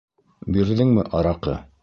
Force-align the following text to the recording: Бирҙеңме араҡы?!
Бирҙеңме 0.55 1.05
араҡы?! 1.21 1.59